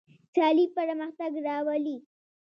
سیالي 0.33 0.65
پرمختګ 0.77 1.31
راولي. 1.45 1.97